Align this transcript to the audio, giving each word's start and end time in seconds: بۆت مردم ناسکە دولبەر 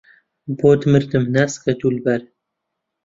بۆت 0.59 0.81
مردم 0.91 1.23
ناسکە 1.35 1.73
دولبەر 1.81 2.21